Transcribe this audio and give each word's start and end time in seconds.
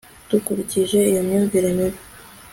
dukurikije 0.31 0.97
iyo 1.11 1.21
myumvire 1.27 1.69
mibi 1.77 1.99